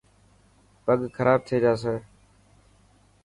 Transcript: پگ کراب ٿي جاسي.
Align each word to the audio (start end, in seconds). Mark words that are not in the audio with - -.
پگ 0.83 0.99
کراب 1.15 1.39
ٿي 1.47 1.57
جاسي. 1.63 1.95